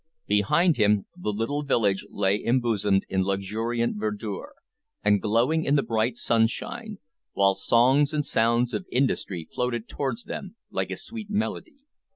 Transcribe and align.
Behind 0.25 0.77
him 0.77 1.05
the 1.15 1.29
little 1.29 1.61
village 1.61 2.03
lay 2.09 2.35
embosomed 2.43 3.05
in 3.07 3.21
luxuriant 3.21 3.97
verdure, 3.97 4.53
and 5.03 5.21
glowing 5.21 5.63
in 5.63 5.75
the 5.75 5.83
bright 5.83 6.17
sunshine, 6.17 6.97
while 7.33 7.53
songs 7.53 8.11
and 8.11 8.25
sounds 8.25 8.73
of 8.73 8.87
industry 8.91 9.47
floated 9.53 9.87
towards 9.87 10.23
them 10.23 10.55
like 10.71 10.89
a 10.89 10.95
sweet 10.95 11.29
melody. 11.29 11.83